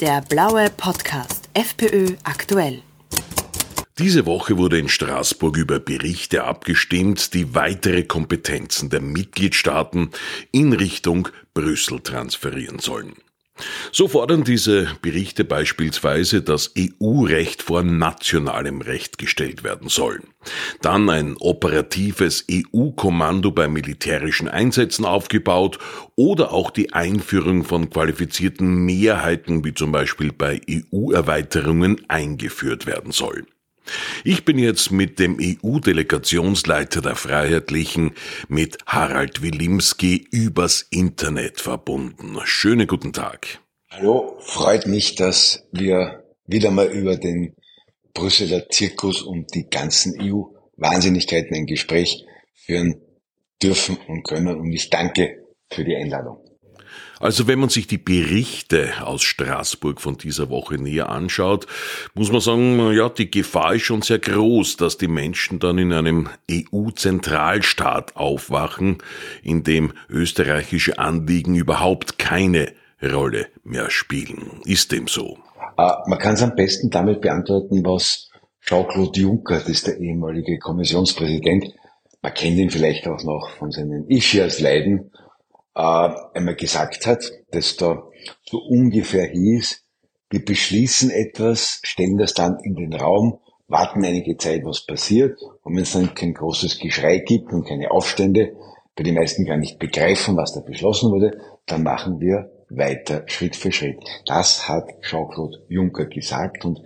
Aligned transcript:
Der 0.00 0.22
blaue 0.22 0.70
Podcast 0.70 1.50
FPÖ 1.52 2.16
aktuell. 2.24 2.80
Diese 3.98 4.24
Woche 4.24 4.56
wurde 4.56 4.78
in 4.78 4.88
Straßburg 4.88 5.58
über 5.58 5.78
Berichte 5.78 6.44
abgestimmt, 6.44 7.34
die 7.34 7.54
weitere 7.54 8.04
Kompetenzen 8.04 8.88
der 8.88 9.02
Mitgliedstaaten 9.02 10.08
in 10.52 10.72
Richtung 10.72 11.28
Brüssel 11.52 12.00
transferieren 12.00 12.78
sollen. 12.78 13.12
So 13.92 14.08
fordern 14.08 14.44
diese 14.44 14.88
Berichte 15.02 15.44
beispielsweise, 15.44 16.42
dass 16.42 16.72
EU-Recht 16.78 17.62
vor 17.62 17.82
nationalem 17.82 18.80
Recht 18.80 19.18
gestellt 19.18 19.64
werden 19.64 19.88
soll. 19.88 20.20
Dann 20.80 21.08
ein 21.10 21.36
operatives 21.36 22.46
EU-Kommando 22.50 23.50
bei 23.50 23.68
militärischen 23.68 24.48
Einsätzen 24.48 25.04
aufgebaut 25.04 25.78
oder 26.16 26.52
auch 26.52 26.70
die 26.70 26.92
Einführung 26.92 27.64
von 27.64 27.90
qualifizierten 27.90 28.84
Mehrheiten 28.84 29.64
wie 29.64 29.74
zum 29.74 29.92
Beispiel 29.92 30.32
bei 30.32 30.60
EU-Erweiterungen 30.68 32.00
eingeführt 32.08 32.86
werden 32.86 33.12
soll. 33.12 33.46
Ich 34.24 34.44
bin 34.44 34.58
jetzt 34.58 34.90
mit 34.90 35.18
dem 35.18 35.38
EU-Delegationsleiter 35.40 37.00
der 37.00 37.16
Freiheitlichen, 37.16 38.12
mit 38.48 38.78
Harald 38.86 39.42
Wilimski, 39.42 40.26
übers 40.30 40.86
Internet 40.90 41.60
verbunden. 41.60 42.38
Schönen 42.44 42.86
guten 42.86 43.12
Tag. 43.12 43.60
Hallo, 43.90 44.38
freut 44.40 44.86
mich, 44.86 45.14
dass 45.14 45.64
wir 45.72 46.24
wieder 46.46 46.70
mal 46.70 46.86
über 46.86 47.16
den 47.16 47.54
Brüsseler 48.14 48.68
Zirkus 48.68 49.22
und 49.22 49.54
die 49.54 49.68
ganzen 49.68 50.20
EU-Wahnsinnigkeiten 50.20 51.56
ein 51.56 51.66
Gespräch 51.66 52.24
führen 52.54 53.00
dürfen 53.62 53.98
und 54.08 54.22
können. 54.24 54.58
Und 54.58 54.72
ich 54.72 54.90
danke 54.90 55.44
für 55.70 55.84
die 55.84 55.96
Einladung. 55.96 56.49
Also 57.18 57.46
wenn 57.46 57.58
man 57.58 57.68
sich 57.68 57.86
die 57.86 57.98
Berichte 57.98 58.92
aus 59.04 59.22
Straßburg 59.22 60.00
von 60.00 60.16
dieser 60.16 60.48
Woche 60.48 60.76
näher 60.76 61.10
anschaut, 61.10 61.66
muss 62.14 62.32
man 62.32 62.40
sagen, 62.40 62.92
ja, 62.92 63.08
die 63.08 63.30
Gefahr 63.30 63.74
ist 63.74 63.82
schon 63.82 64.02
sehr 64.02 64.18
groß, 64.18 64.76
dass 64.76 64.96
die 64.96 65.08
Menschen 65.08 65.58
dann 65.58 65.78
in 65.78 65.92
einem 65.92 66.28
EU-Zentralstaat 66.50 68.16
aufwachen, 68.16 68.98
in 69.42 69.64
dem 69.64 69.92
österreichische 70.08 70.98
Anliegen 70.98 71.54
überhaupt 71.54 72.18
keine 72.18 72.72
Rolle 73.02 73.48
mehr 73.64 73.90
spielen. 73.90 74.60
Ist 74.64 74.92
dem 74.92 75.06
so? 75.06 75.38
Uh, 75.78 75.92
man 76.06 76.18
kann 76.18 76.34
es 76.34 76.42
am 76.42 76.54
besten 76.54 76.90
damit 76.90 77.20
beantworten, 77.20 77.84
was 77.84 78.30
Jean-Claude 78.62 79.18
Juncker, 79.18 79.58
das 79.58 79.68
ist 79.68 79.86
der 79.86 79.98
ehemalige 79.98 80.58
Kommissionspräsident, 80.58 81.74
man 82.22 82.34
kennt 82.34 82.58
ihn 82.58 82.70
vielleicht 82.70 83.06
auch 83.08 83.22
noch 83.24 83.50
von 83.58 83.70
seinen 83.70 84.08
Ischias-Leiden, 84.08 85.10
einmal 85.80 86.56
gesagt 86.56 87.06
hat, 87.06 87.24
dass 87.50 87.76
da 87.76 88.02
so 88.44 88.58
ungefähr 88.58 89.26
hieß, 89.26 89.84
wir 90.30 90.44
beschließen 90.44 91.10
etwas, 91.10 91.80
stellen 91.82 92.16
das 92.16 92.34
dann 92.34 92.58
in 92.62 92.76
den 92.76 92.94
Raum, 92.94 93.40
warten 93.66 94.04
einige 94.04 94.36
Zeit, 94.36 94.64
was 94.64 94.86
passiert. 94.86 95.38
Und 95.62 95.74
wenn 95.74 95.82
es 95.82 95.92
dann 95.92 96.14
kein 96.14 96.34
großes 96.34 96.78
Geschrei 96.78 97.18
gibt 97.18 97.52
und 97.52 97.66
keine 97.66 97.90
Aufstände, 97.90 98.54
bei 98.96 99.02
die 99.02 99.12
meisten 99.12 99.44
gar 99.44 99.56
nicht 99.56 99.78
begreifen, 99.78 100.36
was 100.36 100.52
da 100.52 100.60
beschlossen 100.60 101.10
wurde, 101.10 101.40
dann 101.66 101.82
machen 101.82 102.20
wir 102.20 102.50
weiter 102.68 103.24
Schritt 103.26 103.56
für 103.56 103.72
Schritt. 103.72 103.98
Das 104.26 104.68
hat 104.68 105.02
Jean-Claude 105.02 105.64
Juncker 105.68 106.06
gesagt 106.06 106.64
und 106.64 106.80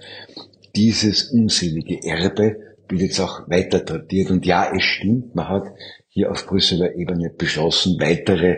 dieses 0.74 1.30
unselige 1.30 2.02
Erbe 2.02 2.56
wird 2.88 3.02
jetzt 3.02 3.20
auch 3.20 3.48
weiter 3.48 3.84
tradiert. 3.84 4.30
Und 4.30 4.46
ja, 4.46 4.70
es 4.74 4.82
stimmt, 4.82 5.34
man 5.34 5.48
hat 5.48 5.64
hier 6.08 6.30
auf 6.30 6.46
Brüsseler 6.46 6.94
Ebene 6.94 7.30
beschlossen, 7.30 7.98
weitere 7.98 8.56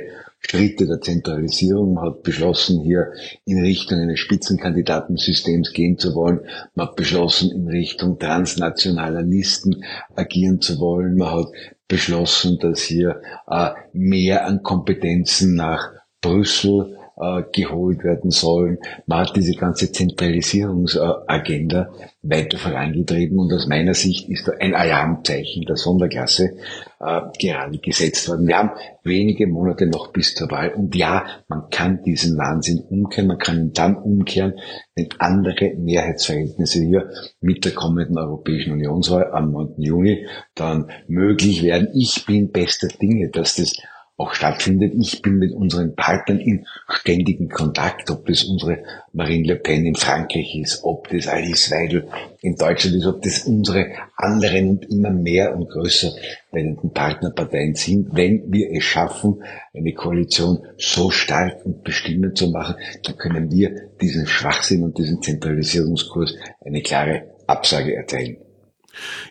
Schritte 0.49 0.87
der 0.87 1.01
Zentralisierung. 1.01 1.95
Man 1.95 2.05
hat 2.05 2.23
beschlossen, 2.23 2.83
hier 2.83 3.13
in 3.45 3.61
Richtung 3.61 3.99
eines 3.99 4.21
Spitzenkandidatensystems 4.21 5.73
gehen 5.73 5.99
zu 5.99 6.15
wollen. 6.15 6.41
Man 6.75 6.87
hat 6.87 6.97
beschlossen, 6.97 7.51
in 7.51 7.69
Richtung 7.69 8.19
transnationaler 8.19 9.23
Listen 9.23 9.85
agieren 10.15 10.61
zu 10.61 10.79
wollen. 10.79 11.17
Man 11.17 11.33
hat 11.33 11.47
beschlossen, 11.89 12.59
dass 12.61 12.83
hier 12.83 13.21
äh, 13.49 13.71
mehr 13.93 14.47
an 14.47 14.63
Kompetenzen 14.63 15.57
nach 15.57 15.91
Brüssel 16.21 16.96
äh, 17.19 17.43
geholt 17.53 18.05
werden 18.05 18.31
sollen. 18.31 18.79
Man 19.07 19.21
hat 19.21 19.37
diese 19.37 19.55
ganze 19.55 19.91
Zentralisierungsagenda 19.91 21.91
weiter 22.23 22.59
vorangetrieben 22.59 23.39
und 23.39 23.53
aus 23.53 23.67
meiner 23.67 23.95
Sicht 23.95 24.29
ist 24.29 24.49
da 24.49 24.53
ein 24.61 24.75
Alarmzeichen 24.75 25.65
der 25.65 25.77
Sonderklasse 25.77 26.57
äh, 27.01 27.21
gerade 27.41 27.79
gesetzt 27.79 28.29
worden. 28.29 28.47
Wir 28.47 28.59
haben 28.59 28.71
wenige 29.03 29.47
Monate 29.47 29.87
noch 29.87 30.13
bis 30.13 30.35
zur 30.35 30.51
Wahl 30.51 30.75
und 30.75 30.95
ja, 30.95 31.25
man 31.49 31.71
kann 31.71 32.03
diesen 32.03 32.37
Wahnsinn 32.37 32.81
umkehren, 32.81 33.29
man 33.29 33.39
kann 33.39 33.59
ihn 33.59 33.73
dann 33.73 33.97
umkehren, 33.97 34.55
wenn 34.95 35.09
andere 35.19 35.75
Mehrheitsverhältnisse 35.77 36.83
hier 36.83 37.11
mit 37.41 37.65
der 37.65 37.73
kommenden 37.73 38.19
Europäischen 38.19 38.73
Unionswahl 38.73 39.31
am 39.33 39.53
9. 39.53 39.81
Juni 39.81 40.27
dann 40.55 40.91
möglich 41.07 41.63
werden. 41.63 41.89
Ich 41.95 42.27
bin 42.27 42.51
bester 42.51 42.89
Dinge, 42.89 43.31
dass 43.31 43.57
das 43.57 43.73
auch 44.19 44.33
stattfindet. 44.33 44.95
Ich 44.99 45.21
bin 45.21 45.39
mit 45.39 45.53
unseren 45.53 45.95
Partnern 45.95 46.41
in 46.41 46.67
ständigen 46.89 47.51
Kontakt, 47.51 48.11
ob 48.11 48.27
das 48.27 48.45
unsere 48.45 48.83
Marine 49.13 49.47
Le 49.47 49.57
Pen 49.57 49.85
in 49.85 49.95
Frankreich 49.95 50.57
ist, 50.57 50.85
ob 50.85 51.09
das 51.09 51.29
Alice 51.29 51.71
Weidel 51.71 52.09
in 52.41 52.57
Deutschland 52.57 52.97
ist, 52.97 53.07
ob 53.07 53.21
das 53.23 53.41
unsere 53.41 53.89
anderen 54.17 54.71
und 54.71 54.91
immer 54.91 55.11
mehr 55.11 55.55
und 55.55 55.69
größer 55.69 56.13
werdenden 56.51 56.93
Partnerparteien 56.93 57.75
sind. 57.75 58.09
Wenn 58.13 58.51
wir 58.51 58.71
es 58.73 58.85
schaffen, 58.85 59.43
eine 59.75 59.93
Koalition 59.93 60.67
so 60.79 61.11
stark 61.11 61.67
und 61.67 61.85
bestimmend 61.85 62.39
zu 62.39 62.49
machen, 62.49 62.77
dann 63.05 63.17
können 63.19 63.51
wir 63.51 63.91
diesen 64.01 64.27
Schwachsinn 64.27 64.83
und 64.83 64.97
diesen 64.97 65.21
Zentralisierungskurs 65.21 66.35
eine 66.65 66.81
klare 66.81 67.35
Absage 67.47 67.95
erteilen. 67.95 68.39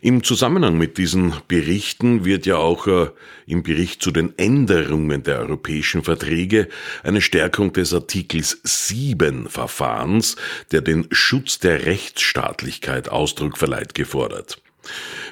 Im 0.01 0.23
Zusammenhang 0.23 0.77
mit 0.77 0.97
diesen 0.97 1.33
Berichten 1.47 2.25
wird 2.25 2.45
ja 2.45 2.57
auch 2.57 2.87
äh, 2.87 3.09
im 3.47 3.63
Bericht 3.63 4.01
zu 4.01 4.11
den 4.11 4.37
Änderungen 4.37 5.23
der 5.23 5.39
europäischen 5.39 6.03
Verträge 6.03 6.67
eine 7.03 7.21
Stärkung 7.21 7.73
des 7.73 7.93
Artikels 7.93 8.59
7 8.63 9.47
Verfahrens, 9.47 10.35
der 10.71 10.81
den 10.81 11.07
Schutz 11.11 11.59
der 11.59 11.85
Rechtsstaatlichkeit 11.85 13.09
Ausdruck 13.09 13.57
verleiht, 13.57 13.95
gefordert. 13.95 14.61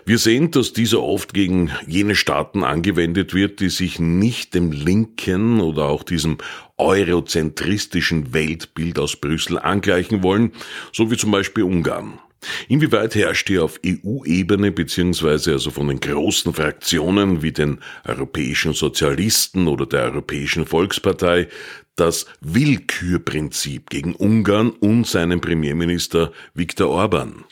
Wir 0.06 0.18
sehen, 0.18 0.52
dass 0.52 0.74
dieser 0.74 1.02
oft 1.02 1.34
gegen 1.34 1.72
jene 1.88 2.16
Staaten 2.16 2.64
angewendet 2.64 3.34
wird, 3.34 3.60
die 3.60 3.70
sich 3.70 4.00
nicht 4.00 4.54
dem 4.54 4.72
linken 4.72 5.62
oder 5.62 5.86
auch 5.86 6.04
diesem 6.04 6.40
eurozentristischen 6.78 8.34
Weltbild 8.34 9.00
aus 9.00 9.16
Brüssel 9.16 9.60
angleichen 9.60 10.24
wollen, 10.24 10.52
so 10.92 11.10
wie 11.12 11.18
zum 11.18 11.32
Beispiel 11.32 11.64
Ungarn. 11.64 12.20
Inwieweit 12.68 13.16
herrscht 13.16 13.48
hier 13.48 13.64
auf 13.64 13.80
EU-Ebene 13.86 14.72
beziehungsweise 14.72 15.54
also 15.54 15.72
von 15.72 15.88
den 15.88 16.00
großen 16.00 16.54
Fraktionen 16.54 17.42
wie 17.42 17.52
den 17.52 17.80
Europäischen 18.06 18.74
Sozialisten 18.74 19.68
oder 19.68 19.86
der 19.86 20.04
Europäischen 20.04 20.66
Volkspartei 20.66 21.48
das 21.96 22.26
Willkürprinzip 22.42 23.90
gegen 23.90 24.16
Ungarn 24.16 24.72
und 24.72 25.06
seinen 25.06 25.42
Premierminister 25.42 26.32
Viktor 26.54 26.90
Orban? 26.90 27.46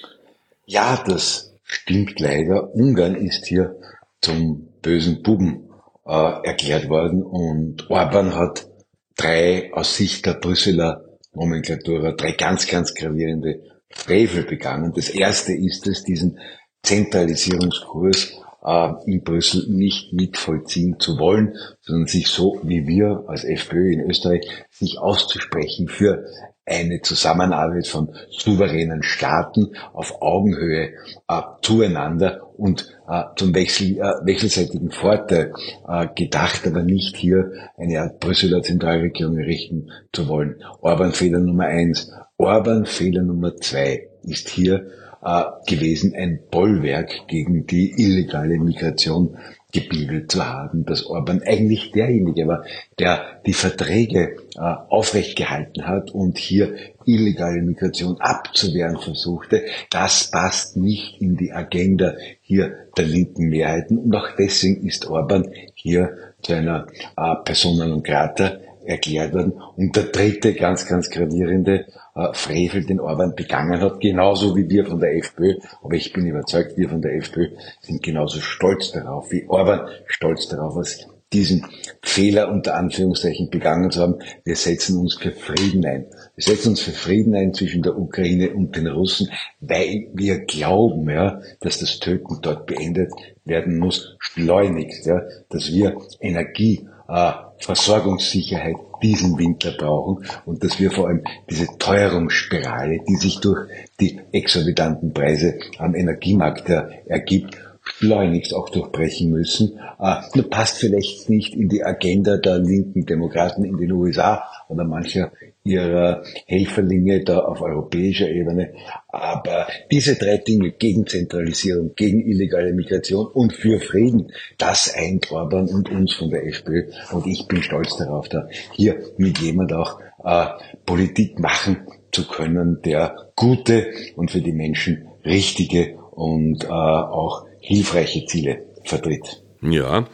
Ja, 0.66 1.04
das 1.06 1.54
stimmt 1.64 2.20
leider. 2.20 2.74
Ungarn 2.74 3.16
ist 3.16 3.46
hier 3.46 3.76
zum 4.22 4.70
bösen 4.82 5.22
Buben 5.22 5.70
äh, 6.06 6.12
erklärt 6.44 6.90
worden 6.90 7.24
und 7.24 7.90
Orban 7.90 8.36
hat 8.36 8.68
drei 9.16 9.72
aus 9.74 9.96
Sicht 9.96 10.26
der 10.26 10.34
Brüsseler 10.34 11.06
Nomenklatura, 11.34 12.12
drei 12.12 12.34
ganz, 12.34 12.68
ganz 12.68 12.94
gravierende 12.94 13.62
Frevel 13.94 14.44
begangen. 14.44 14.94
Das 14.96 15.10
erste 15.10 15.54
ist 15.54 15.88
es, 15.88 16.04
diesen 16.04 16.40
Zentralisierungskurs 16.84 18.34
äh, 18.64 18.92
in 19.06 19.24
Brüssel 19.24 19.68
nicht 19.70 20.14
mitvollziehen 20.14 21.00
zu 21.00 21.18
wollen, 21.18 21.56
sondern 21.82 22.08
sich 22.08 22.28
so 22.28 22.60
wie 22.64 22.88
wir 22.88 23.26
als 23.28 23.44
FPÖ 23.44 23.94
in 23.94 24.02
Österreich 24.02 24.48
sich 24.70 25.00
auszusprechen 25.00 25.88
für 25.88 26.26
eine 26.66 27.02
Zusammenarbeit 27.02 27.88
von 27.88 28.14
souveränen 28.30 29.04
Staaten 29.04 29.74
auf 29.94 30.22
Augenhöhe 30.22 30.94
äh, 31.28 31.42
zueinander 31.62 32.42
und 32.58 32.88
äh, 33.10 33.24
zum 33.36 33.54
Wechsel, 33.56 33.98
äh, 33.98 34.26
wechselseitigen 34.26 34.92
Vorteil 34.92 35.54
äh, 35.88 36.08
gedacht, 36.16 36.66
aber 36.68 36.84
nicht 36.84 37.18
hier 37.18 37.52
eine 37.78 38.02
Art 38.02 38.20
Brüsseler 38.20 38.62
Zentralregierung 38.62 39.38
errichten 39.38 39.92
zu 40.14 40.28
wollen. 40.28 40.64
Orban 40.82 41.14
Fehler 41.14 41.40
Nummer 41.40 41.66
eins. 41.66 42.12
Orban 42.38 42.86
Fehler 42.86 43.24
Nummer 43.24 43.56
zwei 43.58 44.08
ist 44.24 44.50
hier 44.50 44.88
äh, 45.24 45.44
gewesen, 45.68 46.14
ein 46.16 46.42
Bollwerk 46.50 47.28
gegen 47.28 47.66
die 47.66 47.94
illegale 47.98 48.60
Migration 48.60 49.38
gebildet 49.72 50.32
zu 50.32 50.46
haben, 50.46 50.86
dass 50.86 51.06
Orban 51.06 51.42
eigentlich 51.44 51.92
derjenige 51.92 52.48
war, 52.48 52.66
der 53.00 53.42
die 53.46 53.54
Verträge 53.54 54.38
äh, 54.56 54.60
aufrecht 54.60 55.38
gehalten 55.38 55.88
hat 55.88 56.12
und 56.12 56.38
hier 56.38 56.76
illegale 57.06 57.62
Migration 57.62 58.20
abzuwehren 58.20 58.98
versuchte. 58.98 59.64
Das 59.90 60.30
passt 60.32 60.78
nicht 60.78 61.22
in 61.22 61.38
die 61.38 61.52
Agenda 61.52 62.16
hier 62.42 62.76
der 62.98 63.06
linken 63.06 63.50
Mehrheiten 63.50 63.98
und 63.98 64.16
auch 64.16 64.30
deswegen 64.38 64.86
ist 64.86 65.08
Orban 65.08 65.52
hier 65.74 66.18
zu 66.42 66.54
einer 66.54 66.88
äh, 67.18 67.36
Persona 67.44 67.88
non 67.88 68.04
grata 68.04 68.60
erklärt 68.86 69.34
worden. 69.34 69.54
Und 69.76 69.96
der 69.96 70.06
dritte 70.06 70.54
ganz, 70.54 70.88
ganz 70.88 71.10
gravierende 71.10 71.86
äh, 72.16 72.34
Frevel, 72.34 72.86
den 72.86 73.00
Orban 73.00 73.36
begangen 73.36 73.80
hat, 73.82 74.00
genauso 74.00 74.56
wie 74.56 74.70
wir 74.70 74.86
von 74.86 75.00
der 75.00 75.16
FPÖ, 75.18 75.56
aber 75.82 75.96
ich 75.96 76.14
bin 76.14 76.26
überzeugt, 76.28 76.78
wir 76.78 76.90
von 76.90 77.02
der 77.02 77.16
FPÖ 77.16 77.50
sind 77.82 78.04
genauso 78.04 78.40
stolz 78.42 78.92
darauf, 78.92 79.32
wie 79.32 79.48
Orban 79.48 79.88
stolz 80.08 80.48
darauf 80.48 80.78
ist, 80.78 81.08
diesen 81.34 81.66
Fehler 82.02 82.52
unter 82.52 82.76
Anführungszeichen 82.76 83.50
begangen 83.50 83.90
zu 83.90 84.02
haben. 84.02 84.20
Wir 84.44 84.56
setzen 84.56 84.98
uns 84.98 85.16
für 85.16 85.32
Frieden 85.32 85.86
ein. 85.86 86.08
Wir 86.36 86.44
setzen 86.44 86.70
uns 86.70 86.82
für 86.82 86.92
Frieden 86.92 87.34
ein 87.36 87.54
zwischen 87.54 87.84
der 87.84 87.98
Ukraine 87.98 88.54
und 88.54 88.76
den 88.76 88.88
Russen, 88.88 89.30
weil 89.62 90.10
wir 90.14 90.40
glauben, 90.40 91.10
ja, 91.10 91.42
dass 91.62 91.80
das 91.80 92.00
Töten 92.00 92.40
dort 92.42 92.66
beendet 92.66 93.12
werden 93.46 93.80
muss, 93.80 94.18
schleunigst, 94.20 95.06
ja, 95.06 95.22
dass 95.50 95.72
wir 95.72 95.98
Energie, 96.20 96.88
äh, 97.08 97.32
Versorgungssicherheit 97.62 98.76
diesen 99.02 99.38
Winter 99.38 99.72
brauchen 99.72 100.26
und 100.46 100.64
dass 100.64 100.80
wir 100.80 100.92
vor 100.92 101.08
allem 101.08 101.24
diese 101.50 101.68
Teuerungsspirale, 101.80 103.00
die 103.08 103.16
sich 103.16 103.40
durch 103.40 103.68
die 104.00 104.20
exorbitanten 104.32 105.14
Preise 105.14 105.58
am 105.78 105.96
Energiemarkt 105.96 106.70
ergibt, 107.06 107.58
schleunigst 107.84 108.54
auch 108.54 108.70
durchbrechen 108.70 109.32
müssen. 109.32 109.80
Äh, 110.00 110.44
passt 110.44 110.78
vielleicht 110.78 111.30
nicht 111.30 111.56
in 111.56 111.70
die 111.70 111.84
Agenda 111.84 112.38
der 112.38 112.60
linken 112.60 113.06
Demokraten 113.06 113.64
in 113.64 113.78
den 113.78 113.92
USA 113.92 114.44
oder 114.68 114.84
mancher 114.84 115.32
ihrer 115.64 116.24
Helferlinge 116.48 117.24
da 117.24 117.40
auf 117.40 117.62
europäischer 117.62 118.30
Ebene. 118.30 118.74
Aber 119.08 119.68
diese 119.92 120.16
drei 120.16 120.38
Dinge 120.38 120.72
gegen 120.72 121.06
Zentralisierung, 121.06 121.94
gegen 121.96 122.22
illegale 122.22 122.74
Migration 122.74 123.28
und 123.28 123.54
für 123.54 123.80
Frieden, 123.80 124.32
das 124.58 124.94
eint 124.96 125.32
Orban 125.32 125.68
und 125.68 125.90
uns 125.92 126.14
von 126.14 126.30
der 126.30 126.46
FPÖ. 126.48 126.90
Und 127.12 127.28
ich 127.28 127.48
bin 127.48 127.62
stolz 127.62 127.98
darauf, 127.98 128.28
da 128.30 128.48
hier 128.74 128.98
mit 129.18 129.40
jemand 129.40 129.74
auch 129.74 130.00
äh, 130.24 130.48
Politik 130.86 131.40
machen 131.40 131.88
zu 132.12 132.28
können, 132.28 132.82
der 132.84 133.16
gute 133.36 133.88
und 134.16 134.32
für 134.32 134.42
die 134.42 134.54
Menschen 134.54 135.08
richtige 135.24 135.98
und 136.12 136.64
äh, 136.64 136.68
auch 136.68 137.46
hilfreiche 137.60 138.26
Ziele 138.26 138.66
vertritt. 138.84 139.44
Ja, 139.64 140.08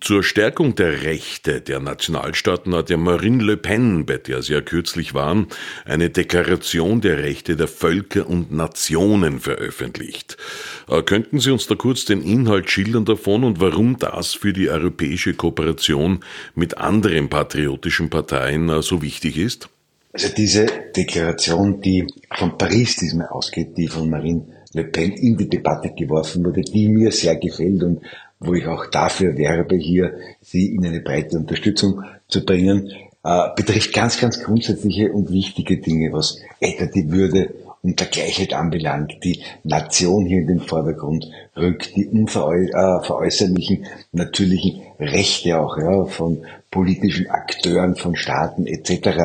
zur 0.00 0.22
Stärkung 0.22 0.74
der 0.74 1.02
Rechte 1.02 1.60
der 1.60 1.80
Nationalstaaten 1.80 2.74
hat 2.74 2.88
ja 2.88 2.96
Marine 2.96 3.42
Le 3.42 3.58
Pen, 3.58 4.06
bei 4.06 4.16
der 4.16 4.40
Sie 4.40 4.54
ja 4.54 4.62
kürzlich 4.62 5.12
waren, 5.12 5.48
eine 5.84 6.08
Deklaration 6.08 7.02
der 7.02 7.18
Rechte 7.18 7.56
der 7.56 7.68
Völker 7.68 8.26
und 8.26 8.52
Nationen 8.52 9.40
veröffentlicht. 9.40 10.38
Äh, 10.88 11.02
könnten 11.02 11.40
Sie 11.40 11.50
uns 11.50 11.66
da 11.66 11.74
kurz 11.74 12.06
den 12.06 12.22
Inhalt 12.22 12.70
schildern 12.70 13.04
davon 13.04 13.44
und 13.44 13.60
warum 13.60 13.98
das 13.98 14.32
für 14.32 14.54
die 14.54 14.70
europäische 14.70 15.34
Kooperation 15.34 16.20
mit 16.54 16.78
anderen 16.78 17.28
patriotischen 17.28 18.08
Parteien 18.08 18.70
äh, 18.70 18.80
so 18.80 19.02
wichtig 19.02 19.36
ist? 19.36 19.68
Also 20.14 20.28
diese 20.34 20.66
Deklaration, 20.96 21.82
die 21.82 22.06
von 22.34 22.56
Paris 22.56 22.96
diesmal 22.96 23.26
ausgeht, 23.28 23.76
die 23.76 23.88
von 23.88 24.08
Marine 24.08 24.46
Le 24.72 24.84
Pen 24.84 25.12
in 25.12 25.36
die 25.36 25.48
Debatte 25.48 25.92
geworfen 25.92 26.44
wurde, 26.44 26.62
die 26.62 26.88
mir 26.88 27.12
sehr 27.12 27.36
gefällt 27.36 27.82
und 27.82 28.00
wo 28.46 28.54
ich 28.54 28.66
auch 28.66 28.86
dafür 28.86 29.36
werbe, 29.36 29.76
hier 29.76 30.14
Sie 30.40 30.74
in 30.74 30.86
eine 30.86 31.00
breite 31.00 31.36
Unterstützung 31.36 32.02
zu 32.28 32.44
bringen, 32.44 32.90
äh, 33.24 33.48
betrifft 33.56 33.92
ganz, 33.92 34.20
ganz 34.20 34.42
grundsätzliche 34.42 35.12
und 35.12 35.30
wichtige 35.30 35.78
Dinge, 35.78 36.12
was 36.12 36.38
etwa 36.60 36.86
die 36.86 37.10
Würde 37.10 37.54
und 37.82 38.00
der 38.00 38.06
Gleichheit 38.06 38.54
anbelangt, 38.54 39.12
die 39.22 39.42
Nation 39.62 40.24
hier 40.24 40.40
in 40.40 40.46
den 40.46 40.60
Vordergrund 40.60 41.30
rückt, 41.56 41.94
die 41.96 42.06
unveräußerlichen 42.06 43.84
äh, 43.84 43.88
natürlichen 44.12 44.82
Rechte 44.98 45.60
auch 45.60 45.76
ja, 45.76 46.06
von 46.06 46.44
politischen 46.70 47.28
Akteuren, 47.28 47.94
von 47.94 48.16
Staaten 48.16 48.66
etc. 48.66 49.18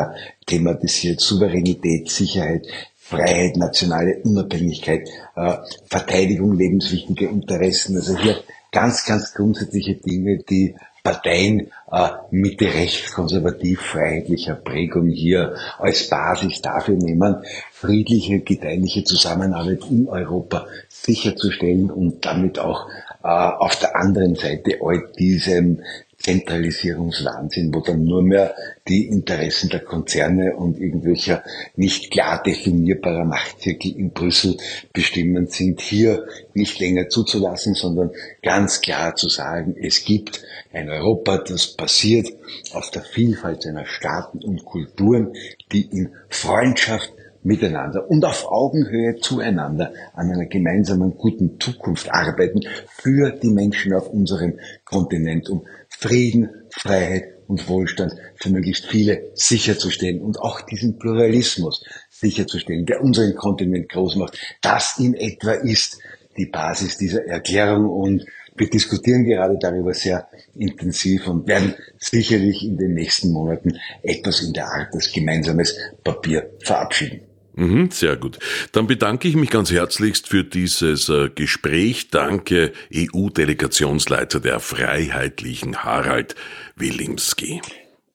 thematisiert, 0.45 1.22
Souveränität, 1.22 2.10
Sicherheit, 2.10 2.68
Freiheit, 2.98 3.57
nationale 3.57 4.18
Unabhängigkeit, 4.24 5.10
äh, 5.36 5.56
Verteidigung 5.86 6.54
lebenswichtiger 6.54 7.30
Interessen. 7.30 7.95
Also 7.95 8.18
hier 8.18 8.38
ganz, 8.71 9.06
ganz 9.06 9.33
grundsätzliche 9.33 9.95
Dinge, 9.95 10.39
die 10.39 10.75
Parteien 11.04 11.71
äh, 11.92 12.10
Mitte 12.31 12.66
rechts 12.66 13.13
konservativ 13.13 13.81
freiheitlicher 13.81 14.56
Prägung 14.56 15.07
hier 15.07 15.56
als 15.77 16.10
Basis 16.10 16.62
dafür 16.62 16.95
nehmen, 16.95 17.38
friedliche, 17.71 18.39
gedeihliche 18.39 19.04
Zusammenarbeit 19.04 19.83
in 19.89 20.07
Europa 20.07 20.68
sicherzustellen 20.89 21.89
und 21.89 22.25
damit 22.25 22.60
auch 22.60 22.89
äh, 23.24 23.27
auf 23.27 23.77
der 23.80 23.95
anderen 23.95 24.36
Seite 24.36 24.80
all 24.81 25.10
diesem 25.18 25.81
Zentralisierungswahnsinn, 26.19 27.74
wo 27.74 27.80
dann 27.80 28.04
nur 28.04 28.21
mehr 28.21 28.54
die 28.88 29.07
Interessen 29.07 29.69
der 29.69 29.80
Konzerne 29.80 30.56
und 30.56 30.77
irgendwelcher 30.77 31.44
nicht 31.75 32.12
klar 32.12 32.44
definierbarer 32.44 33.24
Machtzirkel 33.24 33.98
in 33.98 34.12
Brüssel 34.12 34.57
bestimmend 34.92 35.51
sind, 35.51 35.80
hier 35.80 36.25
nicht 36.54 36.80
länger 36.80 37.07
zuzulassen, 37.07 37.74
sondern 37.74 38.12
ganz 38.44 38.81
klar 38.81 39.16
zu 39.16 39.30
sagen, 39.30 39.75
es 39.81 40.04
gibt 40.04 40.44
ein 40.74 40.89
Europa, 40.89 41.38
das 41.38 41.68
basiert 41.68 42.27
auf 42.74 42.92
der 42.92 43.04
Vielfalt 43.04 43.63
seiner 43.63 43.86
Staaten 43.86 44.39
und 44.44 44.65
Kulturen, 44.65 45.33
die 45.72 45.83
in 45.83 46.10
Freundschaft 46.27 47.13
miteinander 47.44 48.09
und 48.09 48.25
auf 48.25 48.45
Augenhöhe 48.51 49.18
zueinander 49.18 49.94
an 50.13 50.31
einer 50.31 50.45
gemeinsamen 50.45 51.18
guten 51.18 51.59
Zukunft 51.59 52.12
arbeiten 52.12 52.62
für 52.88 53.31
die 53.31 53.50
Menschen 53.50 53.94
auf 53.94 54.09
unserem 54.09 54.59
Kontinent, 54.86 55.50
um 55.50 55.65
Frieden, 55.88 56.50
Freiheit 56.69 57.39
und 57.47 57.68
Wohlstand 57.68 58.13
für 58.36 58.50
möglichst 58.50 58.86
viele 58.86 59.31
sicherzustellen 59.33 60.21
und 60.21 60.39
auch 60.39 60.62
diesen 60.62 61.00
Pluralismus 61.00 61.83
sicherzustellen, 62.09 62.86
der 62.86 63.01
unseren 63.01 63.36
Kontinent 63.36 63.89
groß 63.89 64.18
macht. 64.18 64.38
Das 64.62 65.00
in 65.00 65.13
etwa 65.15 65.53
ist 65.53 66.00
die 66.38 66.45
Basis 66.45 66.97
dieser 66.97 67.25
Erklärung 67.25 67.89
und 67.89 68.25
wir 68.56 68.69
diskutieren 68.69 69.24
gerade 69.24 69.57
darüber 69.59 69.94
sehr 69.94 70.27
intensiv 70.53 71.27
und 71.27 71.47
werden 71.47 71.75
sicherlich 71.97 72.63
in 72.65 72.77
den 72.77 72.94
nächsten 72.94 73.31
Monaten 73.31 73.80
etwas 74.03 74.41
in 74.41 74.51
der 74.51 74.65
Art 74.65 74.94
des 74.94 75.12
gemeinsames 75.12 75.77
Papier 76.03 76.50
verabschieden. 76.59 77.29
Mhm, 77.60 77.92
sehr 77.92 78.16
gut. 78.16 78.40
Dann 78.72 78.88
bedanke 78.88 79.28
ich 79.28 79.36
mich 79.36 79.50
ganz 79.50 79.70
herzlichst 79.70 80.30
für 80.30 80.46
dieses 80.46 81.10
äh, 81.10 81.28
Gespräch. 81.30 82.10
Danke, 82.10 82.72
EU-Delegationsleiter 82.96 84.40
der 84.40 84.62
Freiheitlichen 84.62 85.84
Harald 85.84 86.36
Wilimski. 86.78 87.62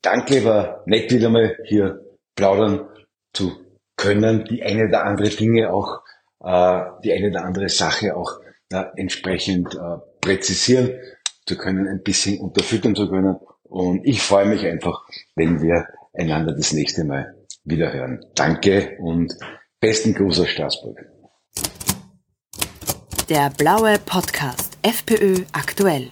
Danke, 0.00 0.46
war 0.46 0.82
nett 0.87 1.12
wieder 1.12 1.29
mal 1.29 1.58
hier 1.67 2.00
plaudern 2.35 2.88
zu 3.35 3.52
können, 3.99 4.46
die 4.46 4.63
eine 4.63 4.89
oder 4.89 5.05
andere 5.05 5.29
Dinge 5.29 5.70
auch, 5.74 6.01
äh, 6.43 6.81
die 7.05 7.13
eine 7.13 7.29
oder 7.29 7.44
andere 7.44 7.69
Sache 7.69 8.17
auch 8.17 8.41
äh, 8.72 8.82
entsprechend 8.96 9.79
präzisieren 10.22 10.91
zu 11.44 11.58
können, 11.58 11.86
ein 11.86 12.03
bisschen 12.03 12.41
unterfüttern 12.41 12.94
zu 12.94 13.10
können. 13.10 13.36
Und 13.65 14.06
ich 14.06 14.22
freue 14.22 14.46
mich 14.46 14.65
einfach, 14.65 15.03
wenn 15.36 15.60
wir 15.60 15.86
einander 16.15 16.55
das 16.55 16.72
nächste 16.72 17.05
Mal 17.05 17.34
wiederhören. 17.64 18.24
Danke 18.34 18.96
und 19.00 19.34
besten 19.80 20.14
Gruß 20.14 20.40
aus 20.40 20.48
Straßburg. 20.48 20.98
Der 23.28 23.50
blaue 23.50 23.98
Podcast 23.98 24.78
FPÖ 24.82 25.44
aktuell. 25.52 26.10